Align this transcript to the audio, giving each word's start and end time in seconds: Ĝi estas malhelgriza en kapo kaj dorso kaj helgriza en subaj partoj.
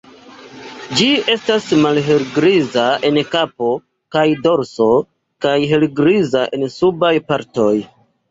Ĝi 0.99 1.09
estas 1.33 1.67
malhelgriza 1.81 2.85
en 3.09 3.19
kapo 3.35 3.69
kaj 4.17 4.25
dorso 4.47 4.89
kaj 5.47 5.53
helgriza 5.73 6.45
en 6.59 6.67
subaj 6.79 7.13
partoj. 7.31 7.71